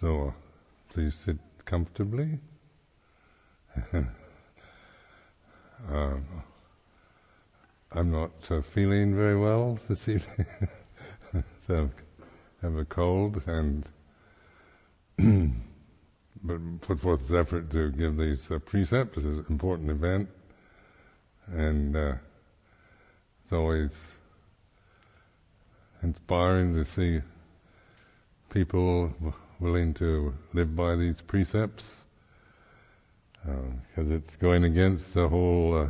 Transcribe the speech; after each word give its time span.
So 0.00 0.34
please 0.92 1.14
sit 1.24 1.38
comfortably. 1.64 2.38
um, 5.88 6.26
I'm 7.92 8.10
not 8.10 8.32
uh, 8.50 8.60
feeling 8.60 9.16
very 9.16 9.38
well 9.38 9.78
this 9.88 10.06
evening. 10.06 10.46
so 11.66 11.90
I 12.62 12.66
have 12.66 12.76
a 12.76 12.84
cold 12.84 13.40
and 13.46 13.88
but 16.44 16.80
put 16.82 17.00
forth 17.00 17.26
this 17.26 17.38
effort 17.38 17.70
to 17.70 17.90
give 17.92 18.18
these 18.18 18.50
uh, 18.50 18.58
precepts. 18.58 19.16
It's 19.16 19.24
an 19.24 19.46
important 19.48 19.90
event, 19.90 20.28
and 21.46 21.96
uh, 21.96 22.14
it's 23.42 23.52
always 23.52 23.92
inspiring 26.02 26.74
to 26.74 26.84
see 26.84 27.22
people 28.50 29.14
willing 29.60 29.94
to 29.94 30.34
live 30.52 30.76
by 30.76 30.96
these 30.96 31.20
precepts 31.20 31.84
because 33.44 34.10
uh, 34.10 34.14
it's 34.14 34.36
going 34.36 34.64
against 34.64 35.14
the 35.14 35.28
whole 35.28 35.82
uh, 35.82 35.88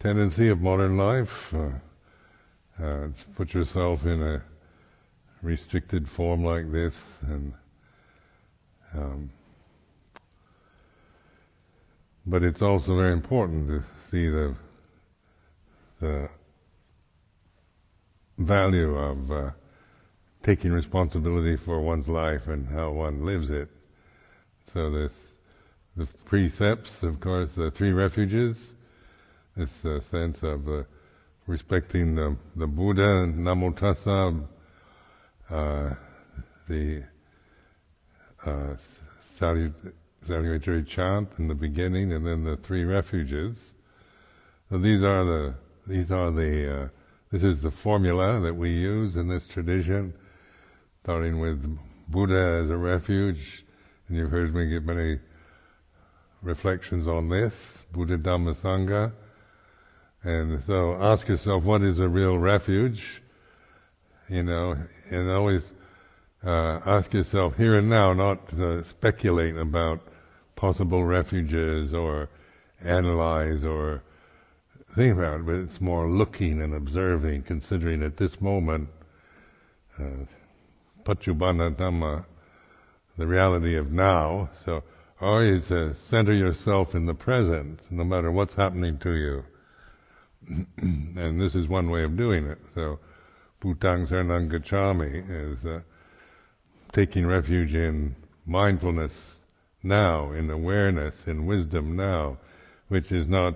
tendency 0.00 0.48
of 0.48 0.60
modern 0.60 0.96
life. 0.96 1.54
Uh, 1.54 1.70
uh 2.82 3.08
put 3.36 3.54
yourself 3.54 4.04
in 4.04 4.22
a 4.22 4.42
restricted 5.42 6.08
form 6.08 6.44
like 6.44 6.70
this, 6.70 6.94
and 7.22 7.52
um, 8.94 9.30
but 12.26 12.42
it's 12.42 12.62
also 12.62 12.96
very 12.96 13.12
important 13.12 13.68
to 13.68 13.82
see 14.10 14.28
the 14.28 14.54
the 16.00 16.28
value 18.38 18.96
of 18.96 19.30
uh, 19.30 19.50
taking 20.42 20.72
responsibility 20.72 21.56
for 21.56 21.80
one's 21.80 22.08
life 22.08 22.46
and 22.48 22.66
how 22.68 22.90
one 22.90 23.24
lives 23.24 23.50
it. 23.50 23.68
So 24.72 24.90
this, 24.90 25.12
the 25.96 26.06
precepts, 26.24 27.02
of 27.02 27.20
course, 27.20 27.52
the 27.52 27.70
three 27.70 27.92
refuges, 27.92 28.56
this 29.56 29.84
uh, 29.84 30.00
sense 30.10 30.42
of 30.42 30.68
uh, 30.68 30.82
respecting 31.46 32.14
the, 32.14 32.36
the 32.56 32.66
Buddha, 32.66 33.26
Namo 33.26 33.74
Tassa, 33.74 34.46
uh, 35.48 35.94
the 36.68 37.02
uh, 38.44 38.74
salut- 39.38 39.94
salutary 40.26 40.84
chant 40.84 41.28
in 41.38 41.48
the 41.48 41.54
beginning, 41.54 42.12
and 42.12 42.26
then 42.26 42.44
the 42.44 42.56
three 42.56 42.84
refuges. 42.84 43.56
So 44.70 44.78
these 44.78 45.02
are 45.02 45.24
the 45.24 45.54
these 45.86 46.10
are 46.10 46.30
the 46.32 46.82
uh, 46.82 46.88
this 47.30 47.42
is 47.44 47.62
the 47.62 47.70
formula 47.70 48.40
that 48.40 48.54
we 48.54 48.70
use 48.70 49.16
in 49.16 49.28
this 49.28 49.46
tradition, 49.46 50.12
starting 51.06 51.38
with 51.38 51.78
Buddha 52.08 52.62
as 52.64 52.68
a 52.68 52.76
refuge, 52.76 53.64
and 54.08 54.16
you've 54.18 54.32
heard 54.32 54.52
me 54.52 54.66
give 54.66 54.84
many 54.84 55.20
reflections 56.42 57.06
on 57.06 57.28
this, 57.28 57.54
Buddha 57.92 58.18
Dhamma 58.18 58.56
Sangha. 58.56 59.12
And 60.24 60.60
so 60.66 61.00
ask 61.00 61.28
yourself, 61.28 61.62
what 61.62 61.82
is 61.82 62.00
a 62.00 62.08
real 62.08 62.36
refuge? 62.36 63.22
You 64.28 64.42
know, 64.42 64.76
and 65.08 65.30
always 65.30 65.62
uh, 66.44 66.80
ask 66.84 67.14
yourself 67.14 67.56
here 67.56 67.78
and 67.78 67.88
now, 67.88 68.12
not 68.12 68.48
to 68.48 68.82
speculate 68.82 69.56
about 69.56 70.00
possible 70.56 71.04
refuges 71.04 71.94
or 71.94 72.28
analyze 72.82 73.64
or 73.64 74.02
think 74.96 75.16
about 75.16 75.38
it, 75.38 75.46
but 75.46 75.54
it's 75.54 75.80
more 75.80 76.10
looking 76.10 76.60
and 76.60 76.74
observing, 76.74 77.44
considering 77.44 78.02
at 78.02 78.16
this 78.16 78.40
moment, 78.40 78.88
uh, 80.00 80.24
Paccuppanna 81.06 81.74
Dhamma, 81.76 82.24
the 83.16 83.26
reality 83.26 83.76
of 83.76 83.92
now. 83.92 84.50
So 84.64 84.82
always 85.20 85.70
uh, 85.70 85.94
center 86.08 86.34
yourself 86.34 86.94
in 86.94 87.06
the 87.06 87.14
present, 87.14 87.80
no 87.90 88.04
matter 88.04 88.30
what's 88.30 88.54
happening 88.54 88.98
to 88.98 89.14
you. 89.14 89.44
and 90.76 91.40
this 91.40 91.54
is 91.54 91.68
one 91.68 91.90
way 91.90 92.02
of 92.02 92.16
doing 92.16 92.46
it. 92.46 92.58
So, 92.74 92.98
Buddhang 93.60 94.06
Saranang 94.06 94.50
Gacchami 94.50 95.24
is 95.28 95.64
uh, 95.64 95.80
taking 96.92 97.26
refuge 97.26 97.74
in 97.74 98.14
mindfulness 98.44 99.12
now, 99.82 100.32
in 100.32 100.50
awareness, 100.50 101.14
in 101.26 101.46
wisdom 101.46 101.96
now, 101.96 102.38
which 102.88 103.12
is 103.12 103.26
not 103.26 103.54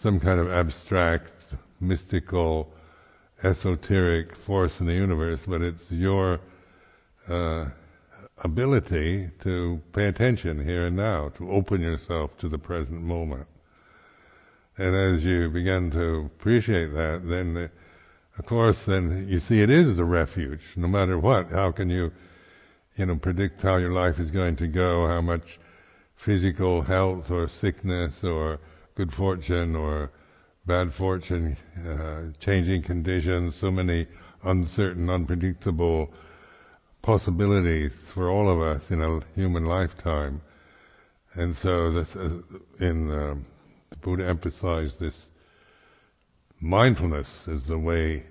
some 0.00 0.20
kind 0.20 0.38
of 0.38 0.50
abstract, 0.50 1.32
mystical, 1.80 2.72
esoteric 3.42 4.34
force 4.34 4.80
in 4.80 4.86
the 4.86 4.94
universe, 4.94 5.40
but 5.46 5.62
it's 5.62 5.90
your 5.90 6.40
uh, 7.28 7.66
ability 8.38 9.30
to 9.42 9.80
pay 9.92 10.06
attention 10.06 10.64
here 10.64 10.86
and 10.86 10.96
now, 10.96 11.30
to 11.30 11.50
open 11.50 11.80
yourself 11.80 12.36
to 12.38 12.48
the 12.48 12.58
present 12.58 13.02
moment. 13.02 13.46
And 14.78 14.94
as 14.94 15.24
you 15.24 15.48
begin 15.48 15.90
to 15.92 16.30
appreciate 16.36 16.92
that, 16.92 17.22
then, 17.24 17.56
uh, 17.56 17.68
of 18.38 18.44
course, 18.44 18.82
then 18.84 19.26
you 19.28 19.40
see 19.40 19.62
it 19.62 19.70
is 19.70 19.96
the 19.96 20.04
refuge, 20.04 20.60
no 20.76 20.86
matter 20.86 21.18
what. 21.18 21.50
How 21.50 21.72
can 21.72 21.88
you, 21.88 22.12
you 22.96 23.06
know, 23.06 23.16
predict 23.16 23.62
how 23.62 23.76
your 23.76 23.92
life 23.92 24.20
is 24.20 24.30
going 24.30 24.56
to 24.56 24.66
go, 24.66 25.06
how 25.06 25.22
much 25.22 25.58
physical 26.16 26.82
health 26.82 27.30
or 27.30 27.48
sickness 27.48 28.22
or 28.22 28.58
good 28.94 29.12
fortune 29.12 29.74
or 29.74 30.10
bad 30.66 30.92
fortune, 30.92 31.56
uh, 31.86 32.24
changing 32.40 32.82
conditions, 32.82 33.54
so 33.54 33.70
many 33.70 34.06
uncertain, 34.42 35.08
unpredictable 35.08 36.12
possibilities 37.06 37.92
for 38.12 38.28
all 38.28 38.50
of 38.50 38.60
us 38.60 38.82
in 38.90 39.00
a 39.00 39.20
human 39.36 39.64
lifetime. 39.64 40.40
And 41.34 41.56
so 41.56 41.92
this, 41.92 42.16
uh, 42.16 42.40
in 42.80 43.08
uh, 43.12 43.36
the 43.90 43.96
Buddha 43.96 44.26
emphasized 44.26 44.98
this 44.98 45.26
mindfulness 46.60 47.28
is 47.46 47.66
the 47.66 47.78
way 47.78 48.24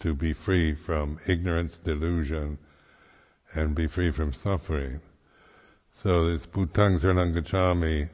to 0.00 0.14
be 0.14 0.32
free 0.32 0.74
from 0.74 1.18
ignorance, 1.26 1.76
delusion, 1.78 2.58
and 3.52 3.74
be 3.74 3.88
free 3.88 4.12
from 4.12 4.32
suffering. 4.32 5.00
So 6.00 6.30
this 6.30 6.46
Buddhang 6.46 7.00
Saranang 7.00 7.34
Gacchami 7.34 8.08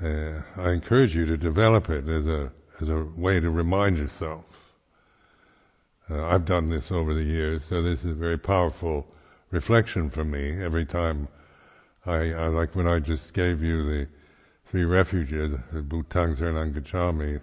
uh, 0.00 0.40
I 0.56 0.70
encourage 0.70 1.16
you 1.16 1.26
to 1.26 1.36
develop 1.36 1.90
it 1.90 2.08
as 2.08 2.28
a 2.28 2.52
as 2.80 2.88
a 2.88 3.04
way 3.16 3.40
to 3.40 3.50
remind 3.50 3.98
yourself. 3.98 4.44
Uh, 6.10 6.26
I've 6.26 6.44
done 6.44 6.68
this 6.68 6.90
over 6.90 7.14
the 7.14 7.22
years, 7.22 7.62
so 7.68 7.82
this 7.82 8.00
is 8.00 8.12
a 8.12 8.14
very 8.14 8.38
powerful 8.38 9.06
reflection 9.50 10.10
for 10.10 10.24
me 10.24 10.62
every 10.62 10.84
time. 10.84 11.28
I, 12.04 12.32
I 12.32 12.46
like 12.48 12.74
when 12.74 12.88
I 12.88 12.98
just 12.98 13.32
gave 13.32 13.62
you 13.62 13.84
the 13.84 14.08
three 14.66 14.84
refuges, 14.84 15.58
the 15.72 15.82
Buddhang 15.82 16.36
Saranang 16.36 17.40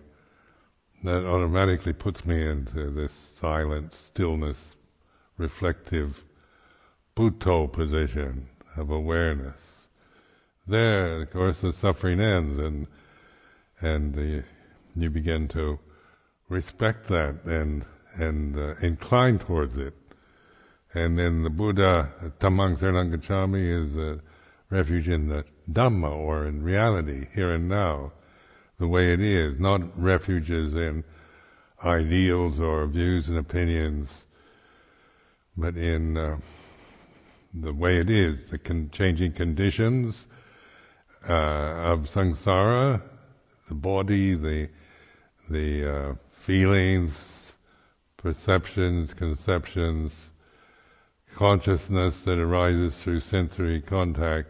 that 1.04 1.26
automatically 1.26 1.94
puts 1.94 2.26
me 2.26 2.46
into 2.46 2.90
this 2.90 3.12
silent, 3.40 3.94
stillness, 3.94 4.58
reflective, 5.38 6.24
Buddho 7.16 7.72
position 7.72 8.48
of 8.76 8.90
awareness 8.90 9.56
there, 10.68 11.22
of 11.22 11.32
course, 11.32 11.60
the 11.60 11.72
suffering 11.72 12.20
ends, 12.20 12.60
and 12.60 12.88
and 13.80 14.14
the, 14.14 14.44
you 14.96 15.10
begin 15.10 15.48
to 15.50 15.80
respect 16.50 17.08
that 17.08 17.44
and 17.46 17.86
and 18.18 18.58
uh, 18.58 18.76
incline 18.82 19.40
towards 19.40 19.78
it. 19.78 19.94
And 20.94 21.18
then 21.18 21.44
the 21.44 21.50
Buddha, 21.50 22.10
Dhammang 22.40 22.78
Saranang 22.78 23.16
Gacchami, 23.16 23.88
is 23.88 23.96
a 23.96 24.22
refuge 24.70 25.08
in 25.08 25.28
the 25.28 25.46
Dhamma, 25.72 26.12
or 26.12 26.46
in 26.46 26.64
reality, 26.64 27.28
here 27.34 27.52
and 27.52 27.68
now, 27.68 28.14
the 28.80 28.88
way 28.88 29.14
it 29.14 29.22
is, 29.22 29.60
not 29.60 29.82
refuges 30.02 30.74
in 30.74 31.04
ideals 31.84 32.60
or 32.60 32.88
views 32.88 33.28
and 33.30 33.38
opinions, 33.38 34.10
but 35.56 35.76
in 35.76 36.18
uh, 36.18 36.38
the 37.54 37.74
way 37.74 38.00
it 38.00 38.10
is, 38.10 38.50
the 38.50 38.58
con- 38.58 38.90
changing 38.92 39.34
conditions, 39.34 40.28
uh, 41.28 41.34
of 41.34 42.10
samsara, 42.10 43.02
the 43.68 43.76
body, 43.76 44.36
the 44.36 44.70
the 45.50 45.90
uh, 45.90 46.14
feelings, 46.32 47.14
perceptions, 48.18 49.14
conceptions, 49.14 50.12
consciousness 51.36 52.20
that 52.22 52.40
arises 52.40 52.96
through 52.96 53.20
sensory 53.20 53.82
contact, 53.82 54.50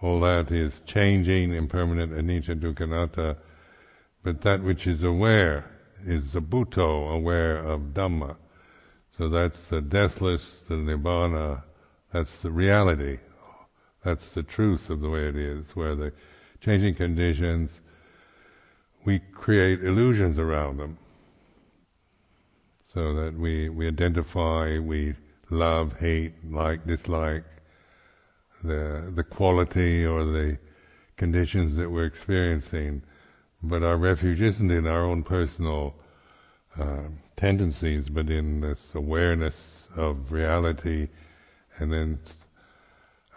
all 0.00 0.20
that 0.20 0.50
is 0.50 0.80
changing, 0.86 1.54
impermanent, 1.54 2.12
anicca, 2.12 2.58
dukkha. 2.58 3.36
But 4.22 4.42
that 4.42 4.62
which 4.62 4.86
is 4.86 5.02
aware 5.02 5.64
is 6.04 6.32
the 6.32 6.42
Buddho, 6.42 7.12
aware 7.14 7.58
of 7.58 7.94
Dhamma. 7.94 8.36
So 9.16 9.28
that's 9.28 9.60
the 9.70 9.80
deathless, 9.80 10.60
the 10.68 10.74
Nibbana, 10.74 11.62
that's 12.12 12.36
the 12.38 12.50
reality 12.50 13.18
that's 14.04 14.28
the 14.30 14.42
truth 14.42 14.90
of 14.90 15.00
the 15.00 15.08
way 15.08 15.28
it 15.28 15.36
is, 15.36 15.64
where 15.74 15.94
the 15.94 16.12
changing 16.60 16.94
conditions, 16.94 17.70
we 19.04 19.18
create 19.18 19.84
illusions 19.84 20.38
around 20.38 20.78
them. 20.78 20.98
So 22.92 23.14
that 23.14 23.34
we, 23.38 23.68
we 23.68 23.86
identify, 23.86 24.78
we 24.78 25.14
love, 25.50 25.98
hate, 25.98 26.32
like, 26.50 26.86
dislike, 26.86 27.44
the 28.62 29.12
the 29.14 29.22
quality 29.22 30.04
or 30.04 30.24
the 30.24 30.58
conditions 31.16 31.76
that 31.76 31.90
we're 31.90 32.06
experiencing, 32.06 33.02
but 33.62 33.82
our 33.82 33.96
refuge 33.96 34.40
isn't 34.40 34.70
in 34.70 34.86
our 34.86 35.04
own 35.04 35.22
personal 35.22 35.94
uh, 36.78 37.04
tendencies, 37.36 38.08
but 38.08 38.30
in 38.30 38.60
this 38.60 38.80
awareness 38.94 39.54
of 39.96 40.32
reality, 40.32 41.08
and 41.78 41.92
then 41.92 42.18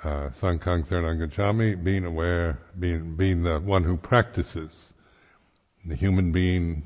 uh, 0.04 0.30
Sanghang 0.40 0.86
Saranagacchami, 0.88 1.84
being 1.84 2.06
aware, 2.06 2.60
being 2.80 3.16
being 3.16 3.44
the 3.44 3.60
one 3.60 3.84
who 3.84 3.98
practices, 3.98 4.72
the 5.86 5.96
human 5.96 6.32
being, 6.32 6.84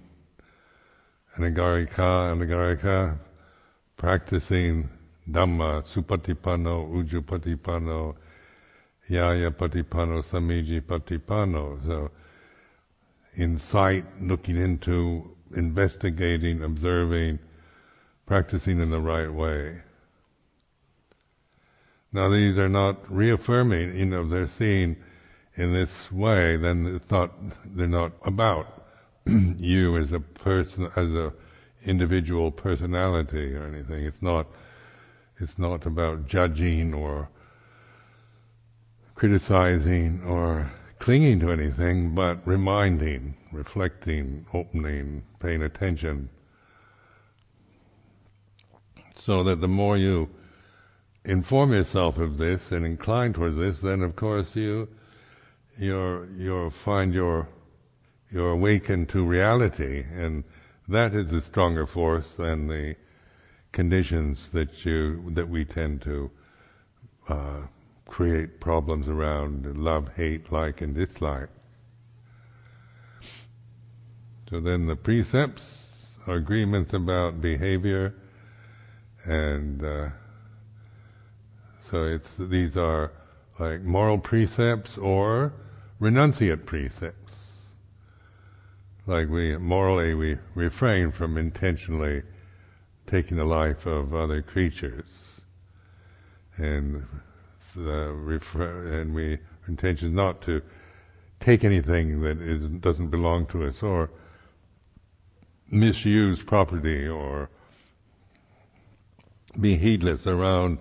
anagarika, 1.38 2.32
anagarika, 2.32 3.18
practicing 3.98 4.90
Dhamma, 5.30 5.84
Supatipanno, 5.84 6.88
Ujupatipanno, 6.90 8.16
Ñaya 9.10 9.52
Patipanno, 9.52 10.24
Samici 10.24 10.82
Patipanno. 10.82 11.84
So, 11.86 12.12
insight, 13.36 14.06
looking 14.22 14.58
into, 14.58 15.36
investigating, 15.56 16.64
observing, 16.64 17.40
practicing 18.26 18.80
in 18.80 18.90
the 18.90 19.00
right 19.00 19.32
way. 19.32 19.82
Now 22.12 22.30
these 22.30 22.58
are 22.58 22.70
not 22.70 23.12
reaffirming, 23.12 23.98
you 23.98 24.06
know, 24.06 24.26
they're 24.26 24.48
seen 24.48 24.96
in 25.56 25.74
this 25.74 26.12
way, 26.12 26.56
then 26.58 26.86
it's 26.86 27.12
not, 27.12 27.32
they're 27.66 27.88
not 27.88 28.14
about 28.24 28.85
you 29.57 29.98
as 29.98 30.12
a 30.12 30.19
person, 30.19 30.89
as 30.95 31.10
a 31.13 31.33
individual 31.83 32.51
personality 32.51 33.56
or 33.56 33.63
anything. 33.63 34.06
It's 34.06 34.22
not, 34.22 34.48
it's 35.39 35.57
not 35.57 35.86
about 35.86 36.27
judging 36.27 36.94
or 36.94 37.30
criticizing 39.16 40.22
or 40.24 40.72
clinging 41.00 41.39
to 41.39 41.51
anything, 41.51 42.13
but 42.16 42.45
reminding, 42.45 43.36
reflecting, 43.51 44.45
opening, 44.54 45.24
paying 45.39 45.63
attention. 45.63 46.30
So 49.24 49.44
that 49.44 49.62
the 49.62 49.68
more 49.68 49.98
you 49.98 50.30
inform 51.24 51.74
yourself 51.74 52.18
of 52.18 52.38
this 52.38 52.72
and 52.72 52.86
incline 52.86 53.33
towards 53.33 53.57
this, 53.57 53.80
then 53.80 54.01
of 54.01 54.16
course 54.16 54.56
you 54.56 54.88
you're 55.77 56.27
you'll 56.38 56.69
find 56.69 57.13
your 57.13 57.48
you're 58.36 58.52
awakened 58.52 59.08
to 59.08 59.24
reality, 59.24 60.04
and 60.14 60.44
that 60.90 61.16
is 61.16 61.32
a 61.32 61.42
stronger 61.42 61.88
force 61.88 62.32
than 62.32 62.68
the 62.68 62.94
conditions 63.72 64.50
that 64.52 64.86
you 64.86 65.32
that 65.36 65.48
we 65.48 65.64
tend 65.64 66.02
to 66.02 66.30
uh, 67.30 67.62
create 68.06 68.60
problems 68.60 69.08
around 69.08 69.78
love, 69.78 70.10
hate, 70.18 70.52
like, 70.52 70.82
and 70.82 70.96
dislike. 70.96 71.48
So 74.50 74.60
then 74.60 74.86
the 74.86 74.98
precepts 74.98 75.64
are 76.28 76.36
agreements 76.36 76.92
about 76.92 77.40
behavior, 77.40 78.14
and 79.24 79.82
uh, 79.82 80.10
so 81.90 82.04
it's 82.04 82.30
these 82.38 82.76
are 82.76 83.14
like 83.60 83.80
moral 83.80 84.18
precepts 84.18 84.98
or 84.98 85.54
renunciate 86.02 86.66
precepts. 86.66 87.25
Like 89.07 89.30
we 89.30 89.56
morally 89.57 90.16
we 90.16 90.38
refrain 90.56 91.12
from 91.12 91.38
intentionally 91.38 92.24
taking 93.06 93.38
the 93.38 93.46
life 93.46 93.86
of 93.86 94.16
other 94.16 94.42
creatures, 94.42 95.06
and 96.57 97.06
refer- 97.75 99.00
and 99.00 99.13
we 99.13 99.38
intention 99.68 100.16
not 100.16 100.42
to 100.44 100.62
take 101.40 101.63
anything 101.63 102.22
that 102.22 102.42
is, 102.42 102.66
doesn't 102.66 103.10
belong 103.10 103.46
to 103.48 103.66
us 103.66 103.84
or 103.84 104.10
misuse 105.69 106.42
property 106.42 107.08
or 107.08 107.50
be 109.60 109.75
heedless 109.78 110.25
around 110.25 110.80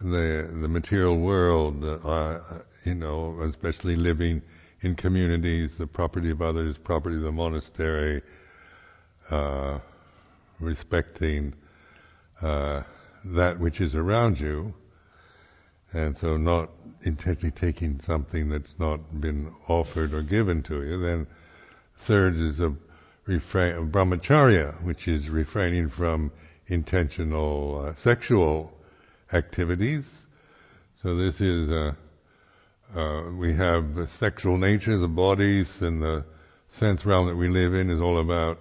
the 0.00 0.48
the 0.62 0.68
material 0.68 1.18
world, 1.18 1.84
uh, 1.84 2.38
you 2.84 2.94
know, 2.94 3.38
especially 3.42 3.96
living 3.96 4.40
in 4.82 4.94
communities, 4.94 5.72
the 5.78 5.86
property 5.86 6.30
of 6.30 6.40
others, 6.40 6.78
property 6.78 7.16
of 7.16 7.22
the 7.22 7.32
monastery, 7.32 8.22
uh, 9.30 9.78
respecting 10.58 11.54
uh, 12.42 12.82
that 13.24 13.58
which 13.58 13.80
is 13.80 13.94
around 13.94 14.40
you, 14.40 14.74
and 15.92 16.16
so 16.16 16.36
not 16.36 16.70
intentionally 17.02 17.50
taking 17.50 18.00
something 18.06 18.48
that's 18.48 18.74
not 18.78 19.20
been 19.20 19.52
offered 19.68 20.14
or 20.14 20.22
given 20.22 20.62
to 20.62 20.82
you. 20.82 21.00
Then 21.00 21.26
third 21.96 22.36
is 22.36 22.60
a 22.60 22.74
refrain 23.26 23.74
of 23.74 23.84
brahmacharya, 23.86 24.82
which 24.82 25.08
is 25.08 25.28
refraining 25.28 25.88
from 25.88 26.32
intentional 26.66 27.86
uh, 27.86 27.94
sexual 27.96 28.72
activities. 29.32 30.04
So 31.02 31.16
this 31.16 31.40
is 31.40 31.70
uh, 31.70 31.92
uh, 32.94 33.22
we 33.36 33.54
have 33.54 33.94
the 33.94 34.06
sexual 34.06 34.56
nature, 34.56 34.98
the 34.98 35.08
bodies, 35.08 35.68
and 35.80 36.02
the 36.02 36.24
sense 36.68 37.04
realm 37.04 37.28
that 37.28 37.36
we 37.36 37.48
live 37.48 37.74
in 37.74 37.90
is 37.90 38.00
all 38.00 38.18
about 38.18 38.58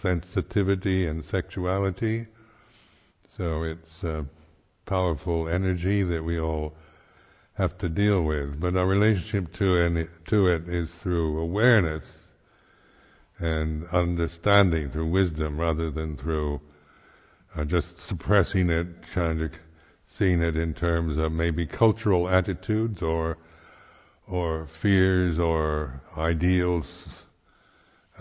sensitivity 0.00 1.06
and 1.06 1.24
sexuality. 1.24 2.26
So 3.36 3.62
it's 3.62 4.02
a 4.02 4.26
powerful 4.86 5.48
energy 5.48 6.02
that 6.02 6.22
we 6.22 6.38
all 6.38 6.74
have 7.54 7.78
to 7.78 7.88
deal 7.88 8.22
with. 8.22 8.60
But 8.60 8.76
our 8.76 8.86
relationship 8.86 9.52
to 9.54 9.76
it, 9.76 10.08
to 10.26 10.48
it 10.48 10.68
is 10.68 10.90
through 10.90 11.38
awareness 11.38 12.04
and 13.38 13.86
understanding, 13.88 14.90
through 14.90 15.06
wisdom, 15.06 15.58
rather 15.58 15.90
than 15.90 16.16
through 16.16 16.60
uh, 17.56 17.64
just 17.64 17.98
suppressing 17.98 18.68
it, 18.68 18.86
trying 19.12 19.38
to 19.38 19.50
seeing 20.06 20.42
it 20.42 20.56
in 20.56 20.74
terms 20.74 21.16
of 21.16 21.32
maybe 21.32 21.66
cultural 21.66 22.28
attitudes 22.28 23.00
or 23.00 23.38
or 24.30 24.66
fears 24.66 25.38
or 25.38 26.00
ideals, 26.16 26.86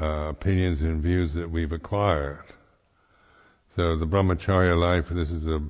uh, 0.01 0.27
opinions 0.29 0.81
and 0.81 1.03
views 1.03 1.33
that 1.33 1.49
we've 1.49 1.71
acquired. 1.71 2.43
So 3.75 3.95
the 3.95 4.07
brahmacharya 4.07 4.77
life, 4.77 5.09
this 5.09 5.29
is 5.29 5.45
a 5.45 5.61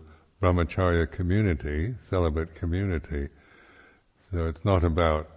brahmacharya 0.42 1.12
community, 1.12 1.94
celibate 2.10 2.56
community. 2.56 3.28
So 4.32 4.48
it's 4.48 4.64
not 4.64 4.84
about 4.84 5.30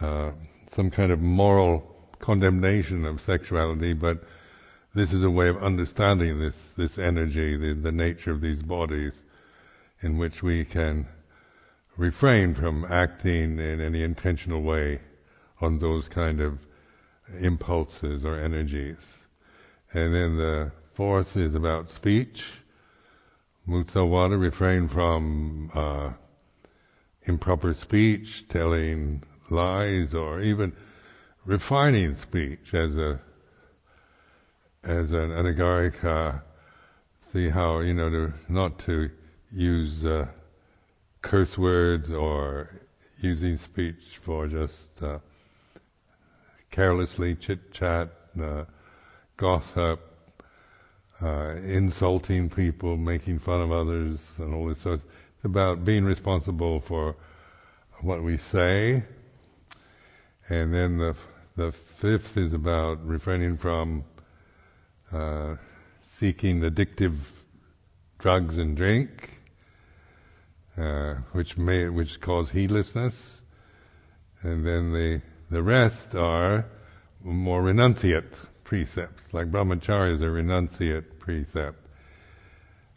uh, 0.00 0.32
some 0.72 0.90
kind 0.90 1.12
of 1.12 1.20
moral 1.20 1.94
condemnation 2.18 3.04
of 3.04 3.20
sexuality, 3.20 3.92
but 3.92 4.24
this 4.94 5.12
is 5.12 5.22
a 5.22 5.30
way 5.30 5.48
of 5.48 5.62
understanding 5.62 6.40
this 6.40 6.56
this 6.76 6.98
energy, 6.98 7.56
the, 7.56 7.74
the 7.74 7.92
nature 7.92 8.32
of 8.32 8.40
these 8.40 8.62
bodies, 8.62 9.12
in 10.00 10.18
which 10.18 10.42
we 10.42 10.64
can 10.64 11.06
refrain 11.98 12.54
from 12.54 12.86
acting 12.88 13.58
in 13.58 13.80
any 13.80 14.02
intentional 14.02 14.62
way 14.62 15.00
on 15.60 15.80
those 15.80 16.08
kind 16.08 16.40
of 16.40 16.58
impulses 17.40 18.24
or 18.24 18.38
energies. 18.38 18.96
And 19.92 20.14
then 20.14 20.36
the 20.38 20.72
fourth 20.94 21.36
is 21.36 21.54
about 21.54 21.90
speech. 21.90 22.44
Musavada, 23.68 24.40
refrain 24.40 24.88
from 24.88 25.70
uh, 25.74 26.12
improper 27.24 27.74
speech, 27.74 28.44
telling 28.48 29.22
lies, 29.50 30.14
or 30.14 30.40
even 30.40 30.72
refining 31.44 32.14
speech 32.14 32.72
as 32.72 32.96
a 32.96 33.20
as 34.84 35.10
an 35.10 35.30
anagarika. 35.30 36.42
See 37.32 37.50
how 37.50 37.80
you 37.80 37.92
know 37.92 38.08
to 38.08 38.32
not 38.48 38.78
to 38.80 39.10
use 39.52 40.04
uh, 40.04 40.28
curse 41.22 41.58
words 41.58 42.10
or 42.10 42.70
using 43.20 43.56
speech 43.56 44.18
for 44.22 44.46
just 44.46 45.02
uh, 45.02 45.18
carelessly 46.70 47.34
chit 47.34 47.72
chat, 47.72 48.10
uh, 48.40 48.64
gossip, 49.36 50.00
uh, 51.20 51.54
insulting 51.64 52.48
people, 52.48 52.96
making 52.96 53.38
fun 53.38 53.60
of 53.60 53.72
others, 53.72 54.20
and 54.38 54.54
all 54.54 54.66
this. 54.66 54.80
So 54.80 54.92
it's 54.92 55.02
about 55.44 55.84
being 55.84 56.04
responsible 56.04 56.80
for 56.80 57.16
what 58.00 58.22
we 58.22 58.36
say, 58.36 59.02
and 60.48 60.72
then 60.72 60.98
the 60.98 61.16
the 61.56 61.72
fifth 61.72 62.36
is 62.36 62.52
about 62.52 63.04
refraining 63.04 63.56
from 63.56 64.04
uh, 65.10 65.56
seeking 66.02 66.60
addictive 66.60 67.16
drugs 68.20 68.58
and 68.58 68.76
drink, 68.76 69.37
uh, 70.78 71.14
which 71.32 71.56
may 71.56 71.88
which 71.88 72.20
cause 72.20 72.50
heedlessness, 72.50 73.40
and 74.42 74.66
then 74.66 74.92
the 74.92 75.20
the 75.50 75.62
rest 75.62 76.14
are 76.14 76.66
more 77.22 77.62
renunciate 77.62 78.36
precepts, 78.64 79.22
like 79.32 79.50
brahmacharya 79.50 80.14
is 80.14 80.22
a 80.22 80.26
renunciate 80.26 81.18
precept, 81.18 81.78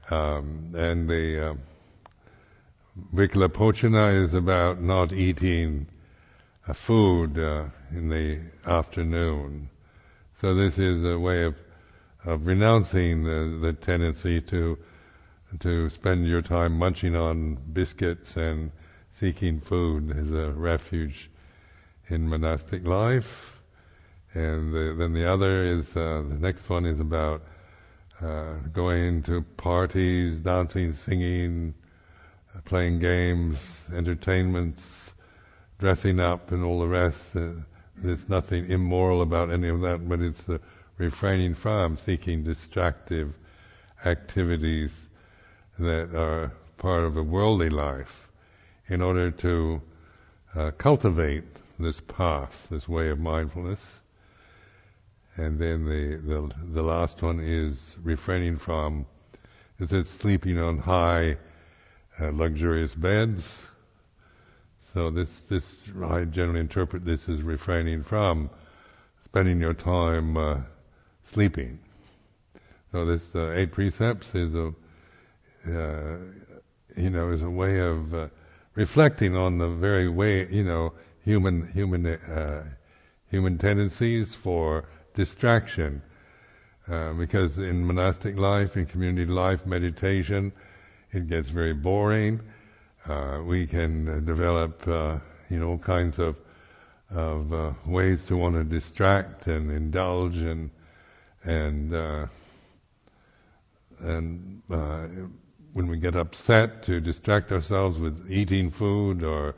um, 0.10 0.74
and 0.76 1.10
the 1.10 1.52
uh, 1.52 1.54
Vikalabhojana 3.16 4.26
is 4.28 4.34
about 4.34 4.82
not 4.82 5.14
eating 5.14 5.88
uh, 6.68 6.74
food 6.74 7.40
uh, 7.40 7.66
in 7.92 8.10
the 8.10 8.40
afternoon. 8.66 9.70
So 10.42 10.54
this 10.54 10.78
is 10.78 11.04
a 11.06 11.18
way 11.18 11.44
of, 11.44 11.56
of 12.26 12.46
renouncing 12.46 13.24
the, 13.24 13.60
the 13.62 13.74
tendency 13.74 14.42
to 14.42 14.78
to 15.60 15.90
spend 15.90 16.28
your 16.28 16.42
time 16.42 16.78
munching 16.78 17.16
on 17.16 17.56
biscuits 17.74 18.36
and 18.38 18.72
seeking 19.20 19.60
food 19.60 20.16
as 20.18 20.32
a 20.32 20.52
refuge 20.52 21.30
in 22.08 22.30
monastic 22.30 22.86
life. 22.86 23.60
And 24.34 24.74
the, 24.74 24.96
then 24.98 25.14
the 25.14 25.30
other 25.30 25.64
is, 25.66 25.96
uh, 25.96 26.24
the 26.28 26.38
next 26.40 26.70
one 26.70 26.86
is 26.86 27.00
about 27.00 27.44
uh, 28.22 28.56
going 28.72 29.24
to 29.24 29.42
parties, 29.58 30.38
dancing, 30.38 30.94
singing, 30.94 31.74
playing 32.66 33.00
games, 33.00 33.58
entertainments, 33.94 34.82
dressing 35.80 36.20
up, 36.20 36.52
and 36.52 36.64
all 36.64 36.80
the 36.80 36.88
rest. 36.88 37.24
Uh, 37.36 37.50
there's 37.98 38.30
nothing 38.30 38.70
immoral 38.70 39.22
about 39.22 39.52
any 39.52 39.68
of 39.68 39.82
that, 39.82 40.08
but 40.08 40.22
it's 40.22 40.42
refraining 40.98 41.56
from 41.56 41.98
seeking 41.98 42.44
distractive 42.44 43.34
activities 44.06 44.92
that 45.80 46.16
are 46.16 46.52
part 46.78 47.04
of 47.04 47.14
the 47.14 47.24
worldly 47.24 47.70
life 47.70 48.28
in 48.88 49.02
order 49.02 49.32
to 49.32 49.82
uh, 50.56 50.72
cultivate 50.72 51.44
this 51.80 52.00
path, 52.02 52.68
this 52.70 52.88
way 52.88 53.10
of 53.10 53.20
mindfulness. 53.20 53.80
And 55.38 55.58
then 55.60 55.86
the, 55.86 56.18
the, 56.18 56.54
the 56.74 56.82
last 56.82 57.22
one 57.22 57.40
is 57.40 57.78
refraining 58.04 58.58
from, 58.58 59.06
is 59.80 59.92
it 59.92 60.06
sleeping 60.08 60.60
on 60.60 60.78
high, 60.78 61.38
uh, 62.20 62.32
luxurious 62.32 62.94
beds? 62.94 63.44
So 64.94 65.10
this, 65.10 65.30
this, 65.48 65.64
I 66.04 66.26
generally 66.26 66.60
interpret 66.60 67.06
this 67.06 67.30
as 67.30 67.42
refraining 67.42 68.04
from 68.04 68.50
spending 69.24 69.62
your 69.62 69.74
time 69.74 70.36
uh, 70.36 70.58
sleeping. 71.32 71.80
So 72.92 73.06
this 73.06 73.24
uh, 73.34 73.54
eight 73.54 73.72
precepts 73.72 74.36
is 74.36 74.54
a, 74.54 74.74
uh, 75.68 76.18
you 76.96 77.10
know, 77.10 77.32
is 77.32 77.42
a 77.42 77.50
way 77.50 77.80
of 77.80 78.14
uh, 78.14 78.28
reflecting 78.76 79.36
on 79.36 79.58
the 79.58 79.68
very 79.68 80.10
way, 80.10 80.48
you 80.50 80.64
know, 80.64 80.94
human 81.24 81.72
human 81.72 82.06
uh, 82.06 82.66
human 83.30 83.58
tendencies 83.58 84.34
for 84.36 84.86
distraction. 85.14 86.02
Uh, 86.88 87.14
because 87.14 87.58
in 87.58 87.86
monastic 87.86 88.38
life, 88.38 88.76
in 88.76 88.86
community 88.86 89.32
life, 89.32 89.66
meditation, 89.66 90.52
it 91.12 91.28
gets 91.28 91.50
very 91.50 91.74
boring. 91.74 92.42
Uh, 93.08 93.40
we 93.46 93.68
can 93.68 94.26
develop, 94.26 94.86
uh, 94.88 95.18
you 95.50 95.60
know, 95.60 95.70
all 95.70 95.78
kinds 95.78 96.20
of 96.20 96.36
of 97.12 97.54
uh, 97.54 97.72
ways 97.86 98.24
to 98.26 98.38
want 98.38 98.56
to 98.56 98.64
distract 98.64 99.48
and 99.48 99.72
indulge 99.72 100.38
and 100.38 100.70
and 101.44 101.94
uh, 101.94 102.26
and 104.00 104.62
uh, 104.72 105.08
when 105.74 105.88
we 105.88 105.98
get 105.98 106.16
upset 106.16 106.84
to 106.84 107.00
distract 107.00 107.52
ourselves 107.52 107.98
with 107.98 108.30
eating 108.30 108.72
food 108.72 109.24
or 109.24 109.56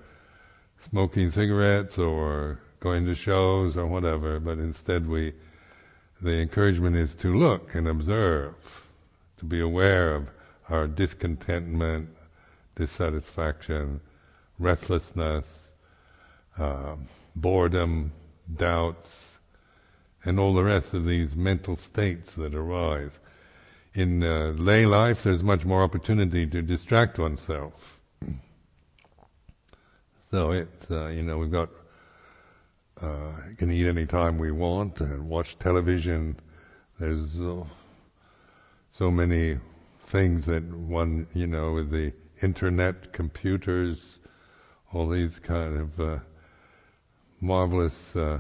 smoking 0.89 1.31
cigarettes 1.31 1.97
or 1.97 2.59
going 2.79 3.05
to 3.05 3.15
shows 3.15 3.77
or 3.77 3.87
whatever, 3.87 4.39
but 4.39 4.59
instead 4.59 5.07
we, 5.07 5.33
the 6.21 6.41
encouragement 6.41 6.95
is 6.95 7.13
to 7.15 7.33
look 7.33 7.73
and 7.73 7.87
observe, 7.87 8.53
to 9.37 9.45
be 9.45 9.59
aware 9.59 10.15
of 10.15 10.29
our 10.69 10.87
discontentment, 10.87 12.09
dissatisfaction, 12.75 13.99
restlessness, 14.59 15.45
uh, 16.57 16.95
boredom, 17.35 18.11
doubts, 18.55 19.09
and 20.25 20.39
all 20.39 20.53
the 20.53 20.63
rest 20.63 20.93
of 20.93 21.05
these 21.05 21.35
mental 21.35 21.75
states 21.75 22.29
that 22.37 22.53
arise. 22.53 23.11
In 23.95 24.23
uh, 24.23 24.53
lay 24.57 24.87
life, 24.87 25.21
there's 25.21 25.43
much 25.43 25.65
more 25.65 25.83
opportunity 25.83 26.47
to 26.47 26.63
distract 26.63 27.19
oneself. 27.19 27.99
So 30.31 30.51
it's, 30.51 30.89
uh, 30.89 31.09
you 31.09 31.21
know, 31.21 31.37
we've 31.37 31.51
got, 31.51 31.69
uh, 32.99 33.33
can 33.55 33.69
eat 33.69 33.87
any 33.87 34.07
time 34.07 34.39
we 34.39 34.49
want 34.49 34.99
and 34.99 35.29
watch 35.29 35.59
television. 35.59 36.39
There's 36.99 37.39
uh, 37.39 37.65
so 38.89 39.11
many 39.11 39.59
things 40.07 40.47
that 40.47 40.63
one, 40.63 41.27
you 41.35 41.45
know, 41.45 41.73
with 41.73 41.91
the 41.91 42.13
internet, 42.41 43.13
computers, 43.13 44.17
all 44.91 45.07
these 45.07 45.37
kind 45.37 45.77
of 45.77 45.99
uh, 45.99 46.17
marvelous 47.39 48.15
uh, 48.15 48.39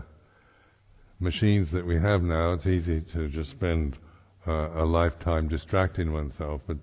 machines 1.19 1.69
that 1.71 1.85
we 1.85 1.99
have 1.99 2.23
now, 2.23 2.53
it's 2.53 2.65
easy 2.65 3.01
to 3.01 3.27
just 3.29 3.51
spend 3.51 3.99
uh, 4.47 4.69
a 4.73 4.85
lifetime 4.85 5.47
distracting 5.47 6.11
oneself. 6.13 6.61
But 6.67 6.77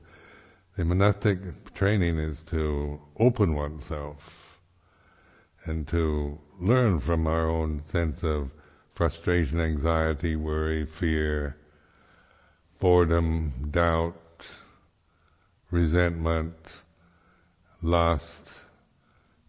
the 0.76 0.84
monastic 0.84 1.74
training 1.74 2.18
is 2.18 2.38
to 2.50 3.00
open 3.18 3.54
oneself 3.54 4.58
and 5.64 5.86
to 5.88 6.38
learn 6.58 7.00
from 7.00 7.26
our 7.26 7.48
own 7.48 7.82
sense 7.92 8.22
of 8.22 8.50
frustration, 8.94 9.60
anxiety, 9.60 10.36
worry, 10.36 10.84
fear, 10.84 11.56
boredom, 12.78 13.68
doubt, 13.70 14.46
resentment, 15.70 16.54
lust, 17.82 18.48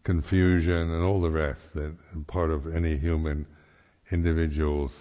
confusion, 0.04 0.92
and 0.92 1.04
all 1.04 1.22
the 1.22 1.30
rest 1.30 1.74
that 1.74 1.96
part 2.28 2.50
of 2.50 2.76
any 2.76 2.98
human 2.98 3.46
individual's 4.12 4.92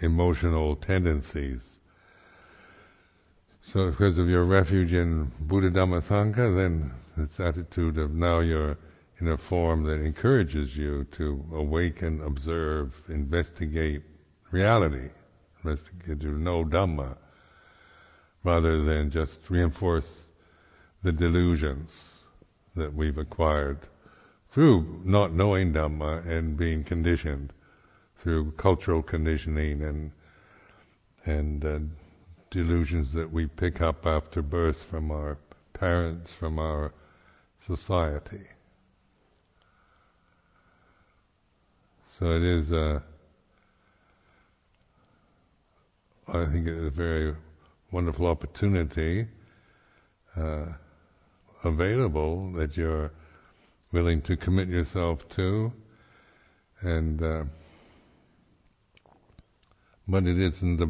emotional 0.00 0.76
tendencies. 0.76 1.75
So 3.72 3.90
because 3.90 4.16
of 4.18 4.28
your 4.28 4.44
refuge 4.44 4.92
in 4.92 5.32
Buddha 5.40 5.72
Dhamma 5.72 6.00
Sangha, 6.00 6.56
then 6.56 6.92
this 7.16 7.40
attitude 7.40 7.98
of 7.98 8.14
now 8.14 8.38
you're 8.38 8.78
in 9.18 9.26
a 9.26 9.36
form 9.36 9.82
that 9.84 10.00
encourages 10.00 10.76
you 10.76 11.02
to 11.12 11.44
awaken, 11.52 12.22
observe, 12.22 12.94
investigate 13.08 14.02
reality, 14.52 15.08
investigate 15.64 16.20
to 16.20 16.38
know 16.38 16.64
Dhamma, 16.64 17.16
rather 18.44 18.84
than 18.84 19.10
just 19.10 19.50
reinforce 19.50 20.14
the 21.02 21.10
delusions 21.10 21.90
that 22.76 22.94
we've 22.94 23.18
acquired 23.18 23.80
through 24.52 25.00
not 25.04 25.32
knowing 25.32 25.72
Dhamma 25.72 26.24
and 26.24 26.56
being 26.56 26.84
conditioned 26.84 27.52
through 28.18 28.52
cultural 28.52 29.02
conditioning 29.02 29.82
and 29.82 30.12
and 31.24 31.64
uh, 31.64 31.78
delusions 32.50 33.12
that 33.12 33.32
we 33.32 33.46
pick 33.46 33.80
up 33.80 34.06
after 34.06 34.42
birth 34.42 34.82
from 34.82 35.10
our 35.10 35.38
parents, 35.72 36.32
from 36.32 36.58
our 36.58 36.92
society. 37.66 38.46
So 42.18 42.30
it 42.30 42.42
is, 42.42 42.72
uh, 42.72 43.00
I 46.28 46.46
think, 46.46 46.66
it 46.66 46.74
is 46.74 46.84
a 46.84 46.90
very 46.90 47.34
wonderful 47.90 48.26
opportunity 48.26 49.26
uh, 50.36 50.66
available 51.64 52.52
that 52.52 52.76
you're 52.76 53.10
willing 53.92 54.22
to 54.22 54.36
commit 54.36 54.68
yourself 54.68 55.28
to, 55.30 55.72
and 56.80 57.22
uh, 57.22 57.44
but 60.08 60.26
it 60.26 60.38
isn't 60.38 60.80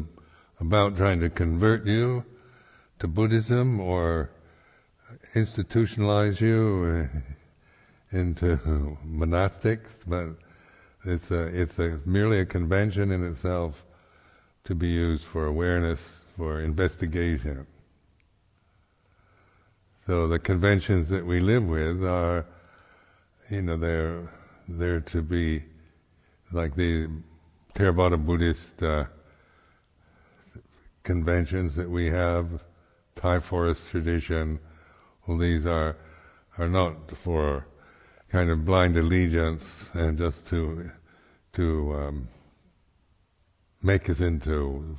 about 0.59 0.97
trying 0.97 1.19
to 1.19 1.29
convert 1.29 1.85
you 1.85 2.23
to 2.99 3.07
Buddhism 3.07 3.79
or 3.79 4.29
institutionalize 5.35 6.39
you 6.41 7.09
uh, 7.13 8.17
into 8.17 8.57
monastics, 9.05 9.89
but 10.05 10.29
it's 11.05 11.29
a, 11.31 11.43
it's 11.61 11.77
a, 11.79 11.99
merely 12.05 12.39
a 12.39 12.45
convention 12.45 13.11
in 13.11 13.23
itself 13.23 13.83
to 14.63 14.75
be 14.75 14.87
used 14.87 15.23
for 15.25 15.45
awareness, 15.45 15.99
for 16.35 16.61
investigation. 16.61 17.65
So 20.05 20.27
the 20.27 20.39
conventions 20.39 21.09
that 21.09 21.25
we 21.25 21.39
live 21.39 21.65
with 21.65 22.03
are, 22.03 22.45
you 23.49 23.61
know, 23.61 23.77
they're 23.77 24.29
they're 24.69 24.99
to 25.01 25.21
be 25.21 25.63
like 26.51 26.75
the 26.75 27.07
Theravada 27.75 28.17
Buddhist 28.17 28.83
uh, 28.83 29.05
conventions 31.07 31.73
that 31.75 31.89
we 31.89 32.07
have, 32.07 32.61
Thai 33.15 33.39
forest 33.39 33.81
tradition. 33.89 34.59
Well, 35.25 35.37
these 35.37 35.65
are 35.65 35.95
are 36.57 36.67
not 36.67 36.95
for 37.15 37.65
kind 38.29 38.49
of 38.49 38.65
blind 38.65 38.97
allegiance 38.97 39.63
and 39.93 40.17
just 40.17 40.45
to 40.47 40.91
to 41.53 41.93
um, 41.93 42.27
make 43.81 44.09
us 44.09 44.19
into 44.19 44.97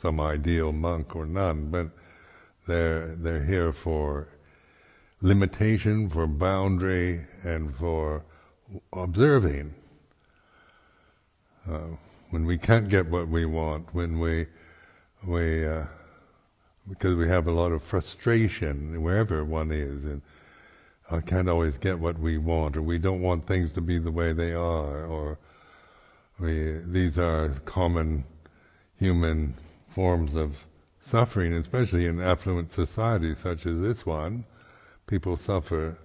some 0.00 0.18
ideal 0.18 0.72
monk 0.72 1.14
or 1.14 1.26
nun, 1.26 1.70
but 1.70 1.90
they're 2.66 3.14
they're 3.16 3.44
here 3.44 3.70
for 3.70 4.28
limitation, 5.20 6.08
for 6.08 6.26
boundary, 6.26 7.26
and 7.44 7.76
for 7.76 8.24
observing. 8.94 9.74
Uh, 11.70 11.90
when 12.30 12.46
we 12.46 12.56
can't 12.56 12.88
get 12.88 13.10
what 13.10 13.28
we 13.28 13.44
want, 13.44 13.92
when 13.92 14.18
we 14.18 14.46
we 15.26 15.66
uh, 15.66 15.84
because 16.88 17.14
we 17.14 17.28
have 17.28 17.46
a 17.46 17.52
lot 17.52 17.72
of 17.72 17.82
frustration 17.82 19.00
wherever 19.02 19.44
one 19.44 19.70
is, 19.70 20.04
and 20.04 20.22
I 21.10 21.20
can't 21.20 21.48
always 21.48 21.76
get 21.76 21.98
what 21.98 22.18
we 22.18 22.38
want, 22.38 22.76
or 22.76 22.82
we 22.82 22.98
don't 22.98 23.20
want 23.20 23.46
things 23.46 23.72
to 23.72 23.80
be 23.80 23.98
the 23.98 24.10
way 24.10 24.32
they 24.32 24.52
are, 24.52 25.06
or 25.06 25.38
we 26.38 26.80
these 26.84 27.18
are 27.18 27.50
common 27.64 28.24
human 28.98 29.54
forms 29.88 30.34
of 30.34 30.56
suffering, 31.06 31.52
especially 31.54 32.06
in 32.06 32.20
affluent 32.20 32.72
societies 32.72 33.38
such 33.38 33.66
as 33.66 33.80
this 33.80 34.06
one. 34.06 34.44
People 35.06 35.36
suffer 35.36 35.98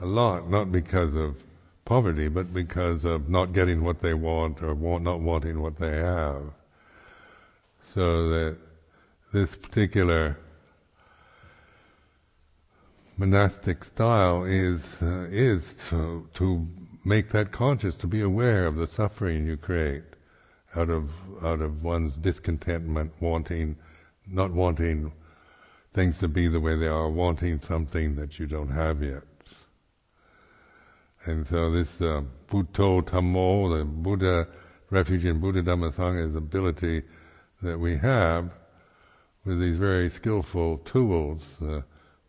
a 0.00 0.06
lot, 0.06 0.50
not 0.50 0.72
because 0.72 1.14
of 1.14 1.36
poverty, 1.84 2.28
but 2.28 2.52
because 2.52 3.04
of 3.04 3.28
not 3.28 3.52
getting 3.52 3.84
what 3.84 4.00
they 4.02 4.14
want 4.14 4.62
or 4.62 4.74
want, 4.74 5.04
not 5.04 5.20
wanting 5.20 5.60
what 5.60 5.78
they 5.78 5.96
have. 5.96 6.42
So 7.96 8.28
that 8.28 8.58
this 9.32 9.56
particular 9.56 10.36
monastic 13.16 13.84
style 13.84 14.44
is 14.44 14.82
uh, 15.00 15.28
is 15.30 15.62
to, 15.88 16.28
to 16.34 16.68
make 17.06 17.30
that 17.30 17.52
conscious, 17.52 17.94
to 17.94 18.06
be 18.06 18.20
aware 18.20 18.66
of 18.66 18.76
the 18.76 18.86
suffering 18.86 19.46
you 19.46 19.56
create 19.56 20.04
out 20.76 20.90
of 20.90 21.08
out 21.42 21.62
of 21.62 21.82
one's 21.82 22.16
discontentment, 22.16 23.14
wanting, 23.18 23.76
not 24.26 24.52
wanting 24.52 25.10
things 25.94 26.18
to 26.18 26.28
be 26.28 26.48
the 26.48 26.60
way 26.60 26.76
they 26.76 26.88
are, 26.88 27.08
wanting 27.08 27.62
something 27.62 28.14
that 28.16 28.38
you 28.38 28.46
don't 28.46 28.72
have 28.72 29.02
yet. 29.02 29.22
And 31.24 31.46
so 31.48 31.70
this 31.70 31.88
uh, 32.02 32.20
Buddho 32.50 33.00
Tammo, 33.00 33.78
the 33.78 33.86
Buddha 33.86 34.48
refuge 34.90 35.24
in 35.24 35.40
Buddha 35.40 35.62
Dhamma 35.62 35.94
Sangha 35.94 36.28
is 36.28 36.36
ability 36.36 37.02
that 37.66 37.78
we 37.78 37.96
have 37.96 38.50
with 39.44 39.60
these 39.60 39.76
very 39.76 40.08
skillful 40.08 40.78
tools, 40.78 41.42
the 41.60 41.84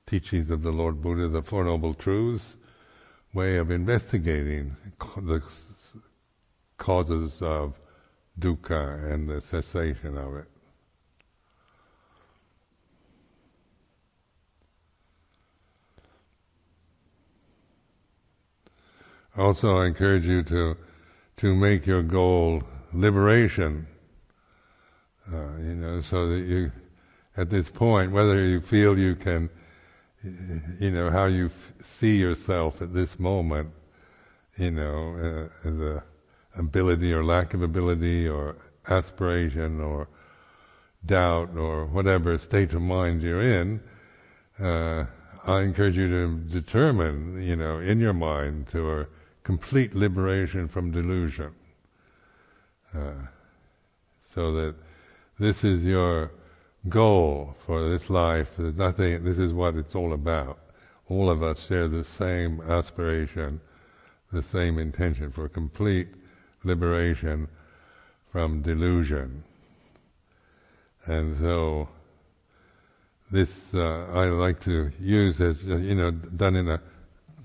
teachings 0.07 0.49
of 0.49 0.63
the 0.63 0.71
Lord 0.71 1.01
Buddha, 1.01 1.27
the 1.27 1.43
Four 1.43 1.63
Noble 1.63 1.93
Truths, 1.93 2.55
way 3.33 3.57
of 3.57 3.69
investigating 3.69 4.75
the 5.15 5.43
causes 6.77 7.41
of 7.41 7.79
dukkha 8.39 9.11
and 9.11 9.29
the 9.29 9.41
cessation 9.41 10.17
of 10.17 10.35
it. 10.37 10.47
Also, 19.37 19.77
I 19.77 19.85
encourage 19.85 20.25
you 20.25 20.41
to 20.43 20.77
to 21.37 21.55
make 21.55 21.85
your 21.85 22.01
goal 22.01 22.63
liberation. 22.91 23.85
Uh, 25.31 25.57
you 25.57 25.75
know, 25.75 25.99
so 25.99 26.29
that 26.29 26.39
you, 26.39 26.71
at 27.35 27.49
this 27.49 27.69
point, 27.69 28.11
whether 28.11 28.45
you 28.45 28.61
feel 28.61 28.97
you 28.97 29.13
can, 29.13 29.49
you 30.23 30.91
know, 30.91 31.09
how 31.09 31.25
you 31.25 31.47
f- 31.47 31.73
see 31.99 32.17
yourself 32.17 32.81
at 32.81 32.93
this 32.93 33.19
moment, 33.19 33.69
you 34.57 34.71
know, 34.71 35.49
uh, 35.65 35.69
the 35.69 36.03
ability 36.57 37.11
or 37.13 37.25
lack 37.25 37.53
of 37.53 37.61
ability 37.61 38.27
or 38.27 38.55
aspiration 38.89 39.81
or 39.81 40.07
doubt 41.05 41.57
or 41.57 41.85
whatever 41.85 42.37
state 42.37 42.73
of 42.73 42.81
mind 42.81 43.21
you're 43.21 43.41
in, 43.41 43.81
uh, 44.59 45.05
I 45.45 45.61
encourage 45.61 45.97
you 45.97 46.07
to 46.07 46.37
determine, 46.37 47.41
you 47.41 47.55
know, 47.57 47.79
in 47.79 47.99
your 47.99 48.13
mind 48.13 48.67
to 48.69 48.99
a 49.01 49.07
complete 49.43 49.93
liberation 49.93 50.67
from 50.67 50.91
delusion. 50.91 51.53
Uh, 52.93 53.13
so 54.33 54.53
that 54.53 54.75
this 55.39 55.63
is 55.63 55.83
your 55.83 56.31
goal 56.89 57.55
for 57.65 57.89
this 57.89 58.09
life. 58.09 58.49
There's 58.57 58.75
nothing, 58.75 59.23
this 59.23 59.37
is 59.37 59.53
what 59.53 59.75
it's 59.75 59.95
all 59.95 60.13
about. 60.13 60.59
All 61.09 61.29
of 61.29 61.43
us 61.43 61.67
share 61.67 61.87
the 61.87 62.05
same 62.17 62.61
aspiration, 62.61 63.61
the 64.31 64.43
same 64.43 64.79
intention 64.79 65.31
for 65.31 65.47
complete 65.47 66.07
liberation 66.63 67.47
from 68.31 68.61
delusion. 68.61 69.43
And 71.05 71.37
so, 71.39 71.87
this 73.31 73.49
uh, 73.73 74.05
I 74.07 74.25
like 74.25 74.61
to 74.61 74.91
use 74.99 75.39
as, 75.39 75.63
uh, 75.63 75.75
you 75.75 75.95
know, 75.95 76.11
done 76.11 76.55
in 76.55 76.69
a 76.69 76.81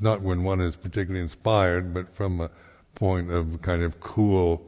not 0.00 0.20
when 0.20 0.42
one 0.42 0.61
is 0.61 0.74
particularly 0.74 1.22
inspired, 1.22 1.94
but 1.94 2.12
from 2.16 2.40
a 2.40 2.50
point 2.94 3.31
of 3.31 3.62
kind 3.62 3.83
of 3.83 4.00
cool, 4.00 4.61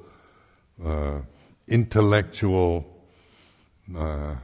uh, 0.84 1.18
intellectual 1.66 2.93
uh, 3.96 4.34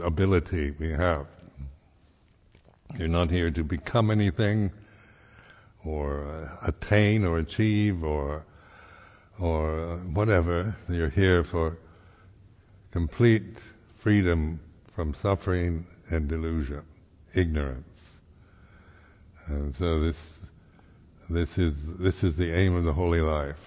ability 0.00 0.72
we 0.78 0.90
have. 0.92 1.26
You're 2.96 3.08
not 3.08 3.30
here 3.30 3.50
to 3.50 3.62
become 3.62 4.10
anything, 4.10 4.70
or 5.84 6.26
uh, 6.26 6.66
attain, 6.66 7.24
or 7.24 7.38
achieve, 7.38 8.02
or 8.02 8.44
or 9.38 9.98
whatever. 10.12 10.74
You're 10.88 11.10
here 11.10 11.44
for 11.44 11.78
complete 12.90 13.58
freedom 13.98 14.60
from 14.94 15.14
suffering 15.14 15.86
and 16.10 16.28
delusion, 16.28 16.82
ignorance. 17.34 17.84
And 19.46 19.76
so 19.76 20.00
this 20.00 20.16
this 21.30 21.58
is 21.58 21.74
this 21.98 22.24
is 22.24 22.36
the 22.36 22.50
aim 22.52 22.74
of 22.74 22.84
the 22.84 22.92
holy 22.92 23.20
life. 23.20 23.60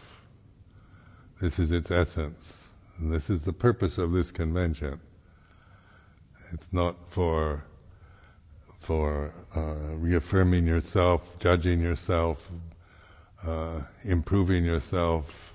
This 1.40 1.60
is 1.60 1.72
its 1.72 1.92
essence. 1.92 2.61
And 3.02 3.12
this 3.12 3.32
is 3.32 3.42
the 3.42 3.52
purpose 3.52 3.98
of 3.98 4.12
this 4.12 4.30
convention. 4.30 5.00
It's 6.54 6.68
not 6.72 6.96
for 7.10 7.64
for 8.80 9.34
uh, 9.56 9.96
reaffirming 9.96 10.68
yourself, 10.68 11.38
judging 11.40 11.80
yourself, 11.80 12.48
uh, 13.44 13.82
improving 14.04 14.64
yourself, 14.64 15.54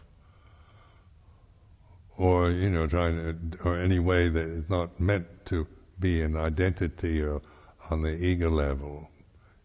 or 2.16 2.50
you 2.50 2.68
know, 2.68 2.88
trying 2.88 3.16
to, 3.52 3.58
or 3.62 3.78
any 3.78 4.00
way 4.00 4.28
that 4.28 4.46
is 4.46 4.68
not 4.68 4.98
meant 4.98 5.26
to 5.46 5.68
be 6.00 6.22
an 6.22 6.36
identity 6.36 7.22
or 7.22 7.42
on 7.90 8.02
the 8.02 8.16
ego 8.24 8.50
level. 8.50 9.08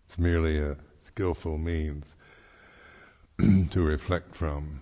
It's 0.08 0.20
merely 0.20 0.60
a 0.60 0.78
skillful 1.08 1.58
means 1.58 2.06
to 3.72 3.82
reflect 3.82 4.36
from. 4.36 4.82